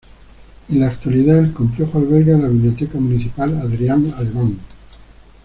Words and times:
En 0.69 0.79
la 0.79 0.87
actualidad, 0.87 1.37
el 1.37 1.53
complejo 1.53 1.99
alberga 1.99 2.35
la 2.35 2.47
"Biblioteca 2.47 2.97
Municipal 2.99 3.55
Adrián 3.55 4.11
Alemán". 4.17 4.57